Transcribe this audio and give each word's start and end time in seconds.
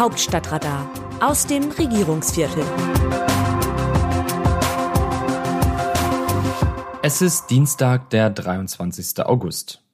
Hauptstadtradar 0.00 0.90
aus 1.20 1.46
dem 1.46 1.70
Regierungsviertel. 1.72 2.64
Es 7.02 7.20
ist 7.20 7.50
Dienstag, 7.50 8.08
der 8.08 8.30
23. 8.30 9.22
August. 9.26 9.84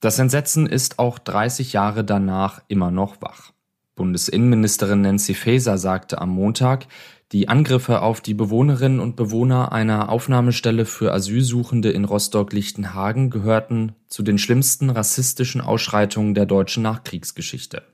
Das 0.00 0.18
Entsetzen 0.18 0.66
ist 0.66 0.98
auch 0.98 1.18
30 1.18 1.72
Jahre 1.72 2.04
danach 2.04 2.60
immer 2.68 2.90
noch 2.90 3.22
wach. 3.22 3.52
Bundesinnenministerin 3.94 5.00
Nancy 5.00 5.32
Faeser 5.32 5.78
sagte 5.78 6.20
am 6.20 6.28
Montag, 6.28 6.86
die 7.32 7.48
Angriffe 7.48 8.02
auf 8.02 8.20
die 8.20 8.34
Bewohnerinnen 8.34 9.00
und 9.00 9.16
Bewohner 9.16 9.72
einer 9.72 10.10
Aufnahmestelle 10.10 10.84
für 10.84 11.14
Asylsuchende 11.14 11.90
in 11.90 12.04
Rostock-Lichtenhagen 12.04 13.30
gehörten 13.30 13.94
zu 14.08 14.22
den 14.22 14.36
schlimmsten 14.36 14.90
rassistischen 14.90 15.62
Ausschreitungen 15.62 16.34
der 16.34 16.44
deutschen 16.44 16.82
Nachkriegsgeschichte. 16.82 17.93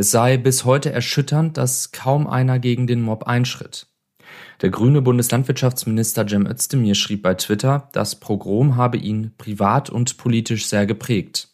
Es 0.00 0.12
sei 0.12 0.38
bis 0.38 0.64
heute 0.64 0.90
erschütternd, 0.90 1.58
dass 1.58 1.92
kaum 1.92 2.26
einer 2.26 2.58
gegen 2.58 2.86
den 2.86 3.02
Mob 3.02 3.24
einschritt. 3.24 3.86
Der 4.62 4.70
grüne 4.70 5.02
Bundeslandwirtschaftsminister 5.02 6.26
Cem 6.26 6.46
Özdemir 6.46 6.94
schrieb 6.94 7.22
bei 7.22 7.34
Twitter, 7.34 7.90
das 7.92 8.18
Pogrom 8.18 8.76
habe 8.76 8.96
ihn 8.96 9.32
privat 9.36 9.90
und 9.90 10.16
politisch 10.16 10.68
sehr 10.68 10.86
geprägt. 10.86 11.48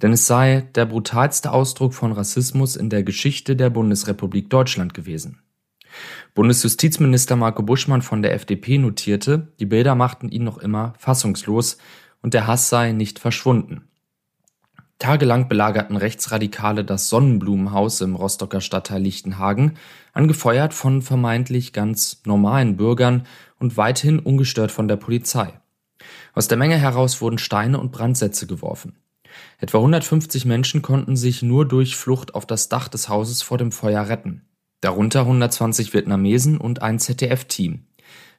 Denn 0.00 0.12
es 0.12 0.28
sei 0.28 0.68
der 0.76 0.86
brutalste 0.86 1.50
Ausdruck 1.50 1.92
von 1.92 2.12
Rassismus 2.12 2.76
in 2.76 2.88
der 2.88 3.02
Geschichte 3.02 3.56
der 3.56 3.70
Bundesrepublik 3.70 4.48
Deutschland 4.48 4.94
gewesen. 4.94 5.40
Bundesjustizminister 6.36 7.34
Marco 7.34 7.64
Buschmann 7.64 8.02
von 8.02 8.22
der 8.22 8.34
FDP 8.34 8.78
notierte, 8.78 9.48
die 9.58 9.66
Bilder 9.66 9.96
machten 9.96 10.28
ihn 10.28 10.44
noch 10.44 10.58
immer 10.58 10.92
fassungslos 10.98 11.78
und 12.22 12.32
der 12.32 12.46
Hass 12.46 12.68
sei 12.68 12.92
nicht 12.92 13.18
verschwunden. 13.18 13.88
Tagelang 15.02 15.48
belagerten 15.48 15.96
Rechtsradikale 15.96 16.84
das 16.84 17.08
Sonnenblumenhaus 17.08 18.00
im 18.02 18.14
Rostocker 18.14 18.60
Stadtteil 18.60 19.02
Lichtenhagen, 19.02 19.72
angefeuert 20.12 20.72
von 20.72 21.02
vermeintlich 21.02 21.72
ganz 21.72 22.22
normalen 22.24 22.76
Bürgern 22.76 23.26
und 23.58 23.76
weithin 23.76 24.20
ungestört 24.20 24.70
von 24.70 24.86
der 24.86 24.94
Polizei. 24.94 25.54
Aus 26.34 26.46
der 26.46 26.56
Menge 26.56 26.76
heraus 26.76 27.20
wurden 27.20 27.38
Steine 27.38 27.80
und 27.80 27.90
Brandsätze 27.90 28.46
geworfen. 28.46 28.94
Etwa 29.58 29.78
150 29.78 30.44
Menschen 30.44 30.82
konnten 30.82 31.16
sich 31.16 31.42
nur 31.42 31.66
durch 31.66 31.96
Flucht 31.96 32.36
auf 32.36 32.46
das 32.46 32.68
Dach 32.68 32.86
des 32.86 33.08
Hauses 33.08 33.42
vor 33.42 33.58
dem 33.58 33.72
Feuer 33.72 34.06
retten. 34.06 34.42
Darunter 34.82 35.22
120 35.22 35.92
Vietnamesen 35.94 36.58
und 36.58 36.80
ein 36.80 37.00
ZDF-Team. 37.00 37.86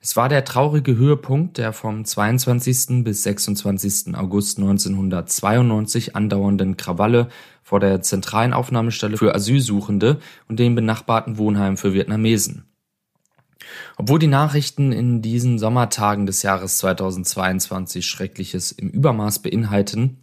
Es 0.02 0.18
war 0.18 0.28
der 0.28 0.44
traurige 0.44 0.98
Höhepunkt 0.98 1.58
der 1.58 1.72
vom 1.72 2.04
22. 2.04 3.04
bis 3.04 3.24
26. 3.24 4.16
August 4.16 4.58
1992 4.58 6.16
andauernden 6.16 6.76
Krawalle 6.76 7.30
vor 7.64 7.80
der 7.80 8.02
zentralen 8.02 8.54
Aufnahmestelle 8.54 9.18
für 9.18 9.34
Asylsuchende 9.34 10.20
und 10.50 10.60
dem 10.60 10.76
benachbarten 10.76 11.38
Wohnheim 11.38 11.78
für 11.78 11.94
Vietnamesen. 11.94 12.66
Obwohl 13.98 14.20
die 14.20 14.28
Nachrichten 14.28 14.92
in 14.92 15.22
diesen 15.22 15.58
Sommertagen 15.58 16.26
des 16.26 16.44
Jahres 16.44 16.78
2022 16.80 18.06
Schreckliches 18.06 18.72
im 18.74 18.90
Übermaß 18.90 19.40
beinhalten, 19.40 20.18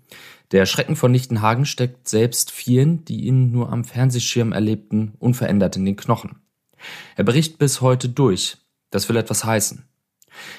der 0.52 0.66
Schrecken 0.66 0.96
von 0.96 1.12
Lichtenhagen 1.12 1.64
steckt 1.64 2.08
selbst 2.08 2.50
vielen, 2.50 3.04
die 3.04 3.24
ihn 3.24 3.52
nur 3.52 3.72
am 3.72 3.84
Fernsehschirm 3.84 4.52
erlebten, 4.52 5.14
unverändert 5.18 5.76
in 5.76 5.84
den 5.84 5.96
Knochen. 5.96 6.36
Er 7.16 7.24
bricht 7.24 7.58
bis 7.58 7.80
heute 7.80 8.08
durch. 8.08 8.56
Das 8.90 9.08
will 9.08 9.16
etwas 9.16 9.44
heißen. 9.44 9.84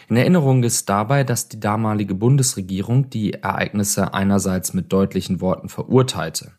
In 0.09 0.17
Erinnerung 0.17 0.63
ist 0.63 0.89
dabei, 0.89 1.23
dass 1.23 1.47
die 1.47 1.59
damalige 1.59 2.15
Bundesregierung 2.15 3.09
die 3.09 3.33
Ereignisse 3.33 4.13
einerseits 4.13 4.73
mit 4.73 4.91
deutlichen 4.91 5.41
Worten 5.41 5.69
verurteilte. 5.69 6.53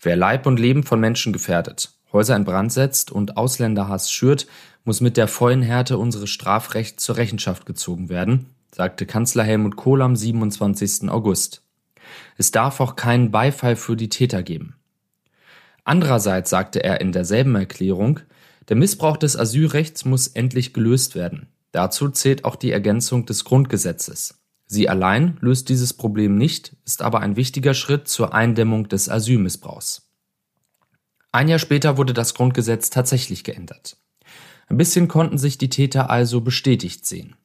Wer 0.00 0.16
Leib 0.16 0.46
und 0.46 0.58
Leben 0.58 0.82
von 0.82 1.00
Menschen 1.00 1.32
gefährdet, 1.32 1.92
Häuser 2.12 2.36
in 2.36 2.44
Brand 2.44 2.72
setzt 2.72 3.10
und 3.10 3.36
Ausländerhass 3.36 4.10
schürt, 4.10 4.46
muss 4.84 5.00
mit 5.00 5.16
der 5.16 5.28
vollen 5.28 5.62
Härte 5.62 5.96
unseres 5.98 6.30
Strafrechts 6.30 7.04
zur 7.04 7.16
Rechenschaft 7.16 7.64
gezogen 7.64 8.08
werden, 8.08 8.46
sagte 8.74 9.06
Kanzler 9.06 9.44
Helmut 9.44 9.76
Kohl 9.76 10.02
am 10.02 10.16
27. 10.16 11.08
August. 11.08 11.62
Es 12.36 12.50
darf 12.50 12.80
auch 12.80 12.96
keinen 12.96 13.30
Beifall 13.30 13.76
für 13.76 13.96
die 13.96 14.08
Täter 14.08 14.42
geben. 14.42 14.74
Andererseits 15.84 16.50
sagte 16.50 16.82
er 16.82 17.00
in 17.00 17.12
derselben 17.12 17.54
Erklärung, 17.54 18.20
der 18.68 18.76
Missbrauch 18.76 19.16
des 19.16 19.36
Asylrechts 19.36 20.04
muss 20.04 20.28
endlich 20.28 20.72
gelöst 20.72 21.14
werden. 21.14 21.48
Dazu 21.72 22.08
zählt 22.10 22.44
auch 22.44 22.56
die 22.56 22.70
Ergänzung 22.70 23.26
des 23.26 23.44
Grundgesetzes. 23.44 24.42
Sie 24.66 24.88
allein 24.88 25.36
löst 25.40 25.68
dieses 25.68 25.92
Problem 25.92 26.36
nicht, 26.36 26.76
ist 26.84 27.02
aber 27.02 27.20
ein 27.20 27.36
wichtiger 27.36 27.74
Schritt 27.74 28.08
zur 28.08 28.34
Eindämmung 28.34 28.88
des 28.88 29.08
Asylmissbrauchs. 29.08 30.10
Ein 31.30 31.48
Jahr 31.48 31.58
später 31.58 31.96
wurde 31.96 32.12
das 32.12 32.34
Grundgesetz 32.34 32.90
tatsächlich 32.90 33.42
geändert. 33.42 33.96
Ein 34.68 34.76
bisschen 34.76 35.08
konnten 35.08 35.38
sich 35.38 35.58
die 35.58 35.70
Täter 35.70 36.10
also 36.10 36.40
bestätigt 36.40 37.06
sehen. 37.06 37.36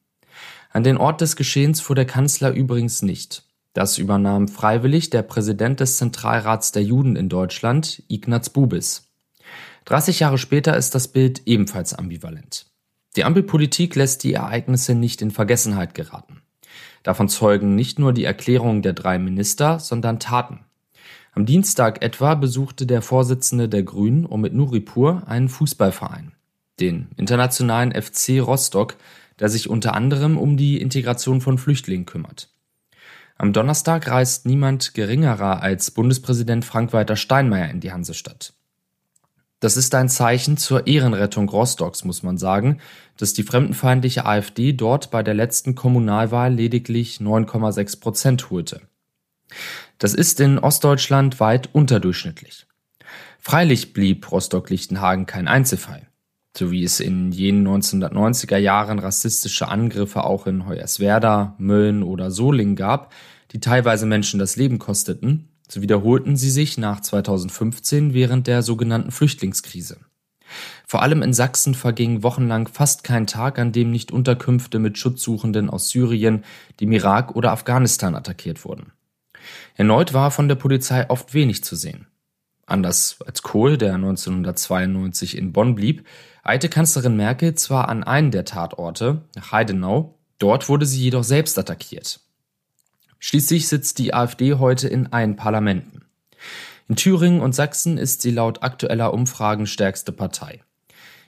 An 0.70 0.84
den 0.84 0.98
Ort 0.98 1.20
des 1.20 1.36
Geschehens 1.36 1.80
fuhr 1.80 1.96
der 1.96 2.06
Kanzler 2.06 2.52
übrigens 2.52 3.02
nicht. 3.02 3.44
Das 3.72 3.98
übernahm 3.98 4.48
freiwillig 4.48 5.10
der 5.10 5.22
Präsident 5.22 5.80
des 5.80 5.96
Zentralrats 5.96 6.72
der 6.72 6.82
Juden 6.82 7.16
in 7.16 7.28
Deutschland, 7.28 8.02
Ignaz 8.08 8.50
Bubis. 8.50 9.07
30 9.88 10.20
Jahre 10.20 10.36
später 10.36 10.76
ist 10.76 10.94
das 10.94 11.08
Bild 11.08 11.40
ebenfalls 11.46 11.94
ambivalent. 11.94 12.66
Die 13.16 13.24
Ampelpolitik 13.24 13.94
lässt 13.94 14.22
die 14.22 14.34
Ereignisse 14.34 14.94
nicht 14.94 15.22
in 15.22 15.30
Vergessenheit 15.30 15.94
geraten. 15.94 16.42
Davon 17.02 17.30
zeugen 17.30 17.74
nicht 17.74 17.98
nur 17.98 18.12
die 18.12 18.24
Erklärungen 18.24 18.82
der 18.82 18.92
drei 18.92 19.18
Minister, 19.18 19.78
sondern 19.78 20.20
Taten. 20.20 20.60
Am 21.32 21.46
Dienstag 21.46 22.02
etwa 22.02 22.34
besuchte 22.34 22.84
der 22.84 23.00
Vorsitzende 23.00 23.66
der 23.66 23.82
Grünen, 23.82 24.26
Omid 24.26 24.52
Nuripur, 24.52 25.22
einen 25.26 25.48
Fußballverein, 25.48 26.32
den 26.80 27.08
internationalen 27.16 27.92
FC 27.92 28.42
Rostock, 28.42 28.96
der 29.40 29.48
sich 29.48 29.70
unter 29.70 29.94
anderem 29.94 30.36
um 30.36 30.58
die 30.58 30.82
Integration 30.82 31.40
von 31.40 31.56
Flüchtlingen 31.56 32.04
kümmert. 32.04 32.50
Am 33.38 33.54
Donnerstag 33.54 34.06
reist 34.10 34.44
niemand 34.44 34.92
geringerer 34.92 35.62
als 35.62 35.92
Bundespräsident 35.92 36.66
Frank-Walter 36.66 37.16
Steinmeier 37.16 37.70
in 37.70 37.80
die 37.80 37.92
Hansestadt. 37.92 38.52
Das 39.60 39.76
ist 39.76 39.94
ein 39.94 40.08
Zeichen 40.08 40.56
zur 40.56 40.86
Ehrenrettung 40.86 41.48
Rostocks, 41.48 42.04
muss 42.04 42.22
man 42.22 42.38
sagen, 42.38 42.80
dass 43.16 43.32
die 43.32 43.42
fremdenfeindliche 43.42 44.24
AfD 44.24 44.72
dort 44.72 45.10
bei 45.10 45.22
der 45.22 45.34
letzten 45.34 45.74
Kommunalwahl 45.74 46.54
lediglich 46.54 47.18
9,6 47.18 48.00
Prozent 48.00 48.50
holte. 48.50 48.82
Das 49.98 50.14
ist 50.14 50.38
in 50.38 50.58
Ostdeutschland 50.58 51.40
weit 51.40 51.70
unterdurchschnittlich. 51.74 52.66
Freilich 53.40 53.92
blieb 53.92 54.30
Rostock-Lichtenhagen 54.30 55.26
kein 55.26 55.48
Einzelfall 55.48 56.08
so 56.58 56.70
wie 56.70 56.84
es 56.84 57.00
in 57.00 57.32
jenen 57.32 57.66
1990er 57.66 58.56
Jahren 58.56 58.98
rassistische 58.98 59.68
Angriffe 59.68 60.24
auch 60.24 60.46
in 60.46 60.66
Hoyerswerda, 60.66 61.54
Mölln 61.58 62.02
oder 62.02 62.30
Solingen 62.30 62.76
gab, 62.76 63.12
die 63.52 63.60
teilweise 63.60 64.06
Menschen 64.06 64.38
das 64.38 64.56
Leben 64.56 64.78
kosteten, 64.78 65.48
so 65.70 65.82
wiederholten 65.82 66.36
sie 66.36 66.50
sich 66.50 66.78
nach 66.78 67.00
2015 67.00 68.14
während 68.14 68.46
der 68.46 68.62
sogenannten 68.62 69.10
Flüchtlingskrise. 69.10 69.98
Vor 70.86 71.02
allem 71.02 71.22
in 71.22 71.34
Sachsen 71.34 71.74
verging 71.74 72.22
wochenlang 72.22 72.68
fast 72.68 73.04
kein 73.04 73.26
Tag, 73.26 73.58
an 73.58 73.72
dem 73.72 73.90
nicht 73.90 74.10
Unterkünfte 74.10 74.78
mit 74.78 74.96
Schutzsuchenden 74.96 75.68
aus 75.68 75.90
Syrien, 75.90 76.44
dem 76.80 76.92
Irak 76.92 77.36
oder 77.36 77.52
Afghanistan 77.52 78.14
attackiert 78.14 78.64
wurden. 78.64 78.92
Erneut 79.76 80.14
war 80.14 80.30
von 80.30 80.48
der 80.48 80.54
Polizei 80.54 81.08
oft 81.10 81.34
wenig 81.34 81.62
zu 81.64 81.76
sehen. 81.76 82.06
Anders 82.66 83.18
als 83.26 83.42
Kohl, 83.42 83.78
der 83.78 83.94
1992 83.94 85.36
in 85.36 85.52
Bonn 85.52 85.74
blieb, 85.74 86.06
eilte 86.42 86.68
Kanzlerin 86.68 87.16
Merkel 87.16 87.54
zwar 87.54 87.88
an 87.88 88.04
einen 88.04 88.30
der 88.30 88.44
Tatorte, 88.44 89.22
nach 89.36 89.52
Heidenau, 89.52 90.18
dort 90.38 90.68
wurde 90.68 90.86
sie 90.86 91.02
jedoch 91.02 91.24
selbst 91.24 91.58
attackiert. 91.58 92.20
Schließlich 93.28 93.68
sitzt 93.68 93.98
die 93.98 94.14
AfD 94.14 94.54
heute 94.54 94.88
in 94.88 95.12
allen 95.12 95.36
Parlamenten. 95.36 96.00
In 96.88 96.96
Thüringen 96.96 97.42
und 97.42 97.54
Sachsen 97.54 97.98
ist 97.98 98.22
sie 98.22 98.30
laut 98.30 98.62
aktueller 98.62 99.12
Umfragen 99.12 99.66
stärkste 99.66 100.12
Partei. 100.12 100.62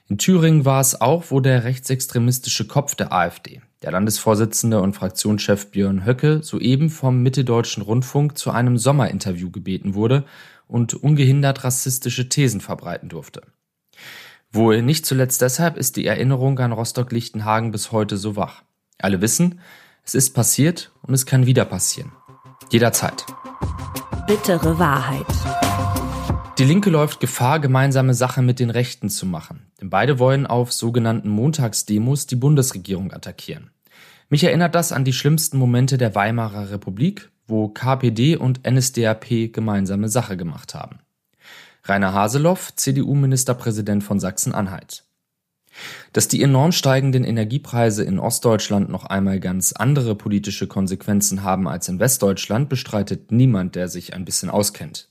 In 0.09 0.17
Thüringen 0.17 0.65
war 0.65 0.81
es 0.81 0.99
auch, 0.99 1.25
wo 1.29 1.41
der 1.41 1.63
rechtsextremistische 1.63 2.65
Kopf 2.65 2.95
der 2.95 3.13
AfD, 3.13 3.61
der 3.83 3.91
Landesvorsitzende 3.91 4.81
und 4.81 4.95
Fraktionschef 4.95 5.69
Björn 5.69 6.03
Höcke, 6.03 6.41
soeben 6.41 6.89
vom 6.89 7.21
Mitteldeutschen 7.21 7.83
Rundfunk 7.83 8.35
zu 8.35 8.49
einem 8.49 8.79
Sommerinterview 8.79 9.51
gebeten 9.51 9.93
wurde 9.93 10.25
und 10.67 10.95
ungehindert 10.95 11.63
rassistische 11.63 12.29
Thesen 12.29 12.61
verbreiten 12.61 13.09
durfte. 13.09 13.43
Wohl 14.51 14.81
nicht 14.81 15.05
zuletzt 15.05 15.43
deshalb 15.43 15.77
ist 15.77 15.97
die 15.97 16.07
Erinnerung 16.07 16.57
an 16.57 16.71
Rostock-Lichtenhagen 16.71 17.71
bis 17.71 17.91
heute 17.91 18.17
so 18.17 18.35
wach. 18.35 18.63
Alle 18.97 19.21
wissen, 19.21 19.59
es 20.03 20.15
ist 20.15 20.33
passiert 20.33 20.91
und 21.03 21.13
es 21.13 21.25
kann 21.25 21.45
wieder 21.45 21.65
passieren. 21.65 22.11
Jederzeit. 22.69 23.25
Bittere 24.27 24.79
Wahrheit. 24.79 25.25
Die 26.57 26.63
Linke 26.63 26.89
läuft 26.89 27.19
Gefahr, 27.19 27.59
gemeinsame 27.59 28.13
Sache 28.13 28.41
mit 28.41 28.59
den 28.59 28.69
Rechten 28.69 29.09
zu 29.09 29.25
machen. 29.25 29.71
Denn 29.79 29.89
beide 29.89 30.19
wollen 30.19 30.45
auf 30.45 30.71
sogenannten 30.71 31.29
Montagsdemos 31.29 32.27
die 32.27 32.35
Bundesregierung 32.35 33.11
attackieren. 33.13 33.71
Mich 34.29 34.43
erinnert 34.43 34.75
das 34.75 34.91
an 34.91 35.03
die 35.03 35.13
schlimmsten 35.13 35.57
Momente 35.57 35.97
der 35.97 36.15
Weimarer 36.15 36.71
Republik, 36.71 37.29
wo 37.47 37.67
KPD 37.67 38.37
und 38.37 38.61
NSDAP 38.65 39.51
gemeinsame 39.51 40.07
Sache 40.07 40.37
gemacht 40.37 40.73
haben. 40.73 40.99
Rainer 41.83 42.13
Haseloff, 42.13 42.75
CDU-Ministerpräsident 42.75 44.03
von 44.03 44.19
Sachsen-Anhalt. 44.19 45.03
Dass 46.13 46.27
die 46.27 46.41
enorm 46.41 46.71
steigenden 46.71 47.23
Energiepreise 47.23 48.03
in 48.03 48.19
Ostdeutschland 48.19 48.89
noch 48.89 49.05
einmal 49.05 49.39
ganz 49.39 49.71
andere 49.71 50.15
politische 50.15 50.67
Konsequenzen 50.67 51.43
haben 51.43 51.67
als 51.67 51.87
in 51.87 51.99
Westdeutschland, 51.99 52.69
bestreitet 52.69 53.31
niemand, 53.31 53.75
der 53.75 53.87
sich 53.87 54.13
ein 54.13 54.25
bisschen 54.25 54.49
auskennt. 54.49 55.09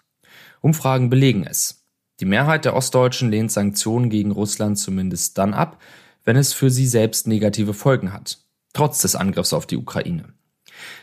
Umfragen 0.61 1.11
belegen 1.11 1.47
es. 1.47 1.87
Die 2.21 2.27
Mehrheit 2.27 2.67
der 2.67 2.77
Ostdeutschen 2.77 3.31
lehnt 3.31 3.51
Sanktionen 3.51 4.11
gegen 4.11 4.31
Russland 4.31 4.79
zumindest 4.79 5.39
dann 5.39 5.55
ab, 5.55 5.81
wenn 6.25 6.37
es 6.37 6.53
für 6.53 6.71
sie 6.71 6.87
selbst 6.87 7.27
negative 7.27 7.73
Folgen 7.73 8.12
hat, 8.12 8.39
trotz 8.75 9.01
des 9.01 9.17
Angriffs 9.17 9.55
auf 9.55 9.67
die 9.67 9.79
Ukraine. 9.79 10.35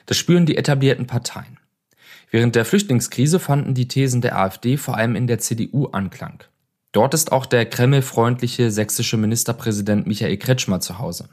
Das 0.05 0.17
spüren 0.17 0.45
die 0.45 0.57
etablierten 0.57 1.07
Parteien. 1.07 1.57
Während 2.29 2.55
der 2.55 2.65
Flüchtlingskrise 2.65 3.39
fanden 3.39 3.73
die 3.73 3.87
Thesen 3.87 4.21
der 4.21 4.37
AfD 4.37 4.77
vor 4.77 4.97
allem 4.97 5.15
in 5.15 5.27
der 5.27 5.39
CDU 5.39 5.87
Anklang. 5.87 6.43
Dort 6.91 7.13
ist 7.13 7.31
auch 7.31 7.45
der 7.45 7.65
kremlfreundliche 7.65 8.71
sächsische 8.71 9.17
Ministerpräsident 9.17 10.07
Michael 10.07 10.37
Kretschmer 10.37 10.79
zu 10.79 10.99
Hause. 10.99 11.29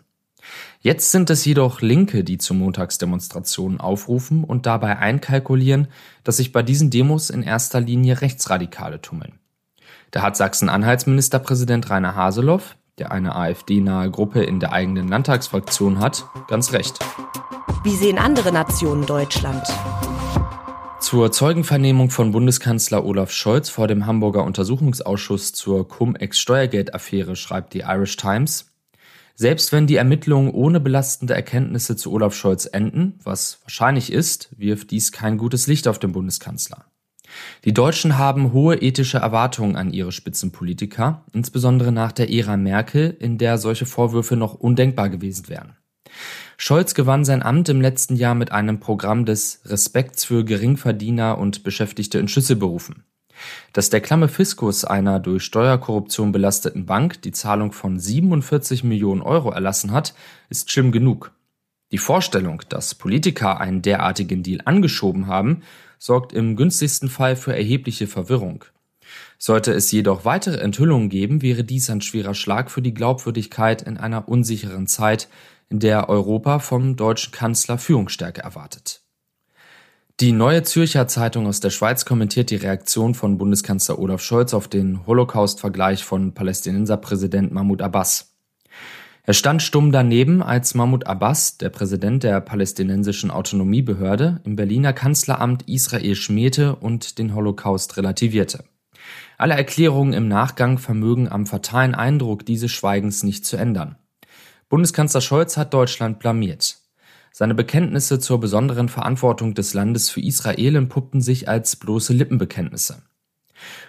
Jetzt 0.81 1.11
sind 1.11 1.31
es 1.31 1.45
jedoch 1.45 1.81
Linke, 1.81 2.25
die 2.25 2.39
zu 2.39 2.53
Montagsdemonstrationen 2.55 3.81
aufrufen 3.81 4.45
und 4.45 4.67
dabei 4.67 4.99
einkalkulieren, 4.99 5.89
dass 6.23 6.37
sich 6.37 6.53
bei 6.53 6.63
diesen 6.63 6.91
Demos 6.91 7.31
in 7.31 7.43
erster 7.43 7.81
Linie 7.81 8.21
Rechtsradikale 8.21 9.01
tummeln. 9.01 9.39
Da 10.11 10.23
hat 10.23 10.37
Sachsen-Anhalts-Ministerpräsident 10.37 11.89
Rainer 11.91 12.15
Haseloff, 12.15 12.77
der 12.99 13.11
eine 13.11 13.35
AfD-nahe 13.35 14.11
Gruppe 14.11 14.45
in 14.45 14.61
der 14.61 14.73
eigenen 14.73 15.09
Landtagsfraktion 15.09 15.99
hat, 15.99 16.25
ganz 16.49 16.73
recht. 16.73 16.99
Wie 17.83 17.97
sehen 17.97 18.19
andere 18.19 18.53
Nationen 18.53 19.07
Deutschland? 19.07 19.67
Zur 21.05 21.31
Zeugenvernehmung 21.31 22.09
von 22.09 22.31
Bundeskanzler 22.31 23.05
Olaf 23.05 23.31
Scholz 23.31 23.69
vor 23.69 23.89
dem 23.89 24.07
Hamburger 24.07 24.43
Untersuchungsausschuss 24.43 25.53
zur 25.53 25.87
Cum-Ex-Steuergeldaffäre 25.87 27.37
schreibt 27.37 27.75
die 27.75 27.81
Irish 27.81 28.17
Times, 28.17 28.73
selbst 29.35 29.71
wenn 29.71 29.87
die 29.87 29.97
Ermittlungen 29.97 30.51
ohne 30.51 30.81
belastende 30.81 31.35
Erkenntnisse 31.35 31.97
zu 31.97 32.11
Olaf 32.11 32.35
Scholz 32.35 32.65
enden, 32.65 33.19
was 33.23 33.59
wahrscheinlich 33.65 34.11
ist, 34.11 34.49
wirft 34.57 34.93
dies 34.93 35.13
kein 35.13 35.37
gutes 35.37 35.67
Licht 35.67 35.89
auf 35.89 35.99
den 35.99 36.13
Bundeskanzler. 36.13 36.87
Die 37.67 37.75
Deutschen 37.75 38.17
haben 38.17 38.55
hohe 38.55 38.77
ethische 38.77 39.19
Erwartungen 39.19 39.77
an 39.77 39.93
ihre 39.93 40.11
Spitzenpolitiker, 40.11 41.23
insbesondere 41.35 41.93
nach 41.93 42.13
der 42.13 42.33
Ära 42.33 42.57
Merkel, 42.57 43.15
in 43.21 43.37
der 43.37 43.59
solche 43.59 43.85
Vorwürfe 43.85 44.37
noch 44.37 44.55
undenkbar 44.55 45.11
gewesen 45.11 45.51
wären. 45.51 45.77
Scholz 46.57 46.95
gewann 46.95 47.25
sein 47.25 47.43
Amt 47.43 47.69
im 47.69 47.81
letzten 47.81 48.17
Jahr 48.17 48.35
mit 48.35 48.53
einem 48.53 48.81
Programm 48.81 49.25
des 49.25 49.61
Respekts 49.67 50.25
für 50.25 50.45
Geringverdiener 50.45 51.39
und 51.39 51.63
Beschäftigte 51.63 52.19
in 52.19 52.29
Schlüsselberufen. 52.29 53.05
Dass 53.73 53.91
der 53.91 54.01
klamme 54.01 54.29
Fiskus 54.29 54.85
einer 54.85 55.19
durch 55.19 55.45
Steuerkorruption 55.45 56.33
belasteten 56.33 56.87
Bank 56.87 57.23
die 57.23 57.33
Zahlung 57.33 57.73
von 57.73 57.99
47 57.99 58.85
Millionen 58.85 59.23
Euro 59.23 59.51
erlassen 59.51 59.91
hat, 59.91 60.15
ist 60.49 60.71
schlimm 60.71 60.93
genug. 60.93 61.33
Die 61.91 61.99
Vorstellung, 61.99 62.63
dass 62.69 62.95
Politiker 62.95 63.61
einen 63.61 63.83
derartigen 63.83 64.43
Deal 64.43 64.61
angeschoben 64.65 65.27
haben, 65.27 65.63
sorgt 65.99 66.33
im 66.33 66.57
günstigsten 66.57 67.09
Fall 67.09 67.37
für 67.37 67.55
erhebliche 67.55 68.07
Verwirrung. 68.07 68.65
Sollte 69.39 69.73
es 69.73 69.93
jedoch 69.93 70.25
weitere 70.25 70.59
Enthüllungen 70.59 71.09
geben, 71.09 71.43
wäre 71.43 71.65
dies 71.65 71.91
ein 71.91 72.01
schwerer 72.01 72.35
Schlag 72.35 72.71
für 72.71 72.83
die 72.83 72.95
Glaubwürdigkeit 72.95 73.83
in 73.83 73.97
einer 73.97 74.29
unsicheren 74.29 74.87
Zeit, 74.87 75.29
in 75.69 75.81
der 75.81 76.09
Europa 76.09 76.59
vom 76.59 76.97
deutschen 76.97 77.33
Kanzler 77.33 77.79
Führungsstärke 77.79 78.43
erwartet. 78.43 79.03
Die 80.21 80.31
Neue 80.31 80.63
Zürcher 80.63 81.09
Zeitung 81.09 81.49
aus 81.49 81.59
der 81.59 81.71
Schweiz 81.71 82.05
kommentiert 82.05 82.51
die 82.51 82.57
Reaktion 82.57 83.15
von 83.15 83.37
Bundeskanzler 83.37 83.99
Olaf 83.99 84.23
Scholz 84.23 84.55
auf 84.55 84.69
den 84.69 85.05
Holocaust-Vergleich 85.07 86.05
von 86.05 86.35
Palästinenserpräsident 86.35 87.53
Mahmoud 87.53 87.83
Abbas. 87.83 88.33
Er 89.25 89.35
stand 89.35 89.61
stumm 89.63 89.91
daneben, 89.91 90.41
als 90.41 90.75
Mahmoud 90.75 91.09
Abbas, 91.09 91.59
der 91.59 91.71
Präsident 91.71 92.23
der 92.23 92.41
palästinensischen 92.41 93.33
Autonomiebehörde, 93.33 94.41
im 94.45 94.55
Berliner 94.55 94.93
Kanzleramt 94.93 95.69
Israel 95.69 96.15
schmähte 96.15 96.77
und 96.77 97.19
den 97.19 97.35
Holocaust 97.35 97.97
relativierte. 97.97 98.63
Alle 99.37 99.55
Erklärungen 99.55 100.13
im 100.13 100.29
Nachgang 100.29 100.79
vermögen 100.79 101.29
am 101.29 101.47
fatalen 101.47 101.95
Eindruck 101.95 102.47
dieses 102.47 102.71
Schweigens 102.71 103.23
nicht 103.23 103.47
zu 103.47 103.57
ändern. 103.57 103.97
Bundeskanzler 104.75 105.21
Scholz 105.21 105.57
hat 105.57 105.73
Deutschland 105.73 106.19
blamiert. 106.19 106.79
Seine 107.31 107.55
Bekenntnisse 107.55 108.19
zur 108.19 108.41
besonderen 108.41 108.89
Verantwortung 108.89 109.55
des 109.55 109.73
Landes 109.73 110.11
für 110.11 110.21
Israel 110.21 110.75
entpuppten 110.75 111.21
sich 111.21 111.49
als 111.49 111.77
bloße 111.77 112.13
Lippenbekenntnisse. 112.13 113.01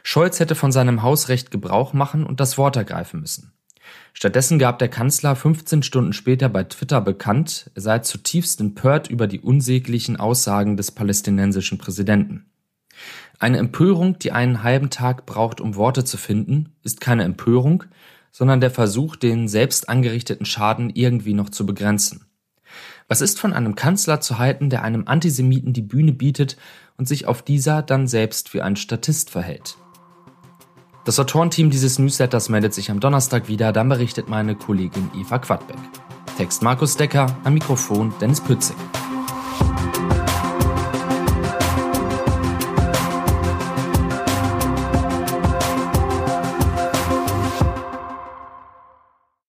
Scholz 0.04 0.40
hätte 0.40 0.54
von 0.54 0.72
seinem 0.72 1.02
Hausrecht 1.02 1.50
Gebrauch 1.50 1.94
machen 1.94 2.24
und 2.24 2.40
das 2.40 2.60
Wort 2.60 2.76
ergreifen 2.76 3.22
müssen. 3.22 3.52
Stattdessen 4.14 4.60
gab 4.60 4.78
der 4.78 4.90
Kanzler 4.90 5.36
15 5.36 5.82
Stunden 5.82 6.14
später 6.14 6.50
bei 6.50 6.66
Twitter 6.66 7.02
bekannt, 7.02 7.72
er 7.74 7.82
sei 7.82 7.98
zutiefst 7.98 8.62
empört 8.62 9.10
über 9.10 9.26
die 9.26 9.40
unsäglichen 9.40 10.18
Aussagen 10.18 10.78
des 10.78 10.92
palästinensischen 10.92 11.80
Präsidenten. 11.80 12.46
Eine 13.40 13.58
Empörung, 13.58 14.20
die 14.20 14.32
einen 14.32 14.62
halben 14.62 14.92
Tag 14.92 15.26
braucht, 15.26 15.60
um 15.62 15.76
Worte 15.76 16.04
zu 16.04 16.18
finden, 16.18 16.76
ist 16.84 17.02
keine 17.02 17.24
Empörung, 17.24 17.86
sondern 18.36 18.60
der 18.60 18.70
Versuch, 18.70 19.16
den 19.16 19.48
selbst 19.48 19.88
angerichteten 19.88 20.46
Schaden 20.46 20.90
irgendwie 20.94 21.34
noch 21.34 21.50
zu 21.50 21.66
begrenzen. 21.66 22.26
Was 23.08 23.22
ist 23.22 23.40
von 23.40 23.54
einem 23.54 23.76
Kanzler 23.76 24.20
zu 24.20 24.38
halten, 24.38 24.70
der 24.70 24.84
einem 24.84 25.08
Antisemiten 25.08 25.72
die 25.72 25.82
Bühne 25.82 26.12
bietet 26.12 26.58
und 26.98 27.08
sich 27.08 27.28
auf 27.28 27.44
dieser 27.44 27.82
dann 27.82 28.08
selbst 28.08 28.54
wie 28.54 28.62
ein 28.62 28.76
Statist 28.76 29.30
verhält? 29.30 29.78
Das 31.06 31.18
Autorenteam 31.18 31.70
dieses 31.70 31.98
Newsletters 31.98 32.50
meldet 32.50 32.74
sich 32.74 32.92
am 32.92 33.00
Donnerstag 33.00 33.48
wieder, 33.48 33.72
dann 33.72 33.88
berichtet 33.88 34.28
meine 34.28 34.56
Kollegin 34.56 35.12
Eva 35.16 35.40
Quadbeck. 35.40 35.80
Text 36.36 36.62
Markus 36.62 36.98
Decker, 36.98 37.38
am 37.46 37.54
Mikrofon 37.54 38.14
Dennis 38.20 38.42
Pützig. 38.42 38.76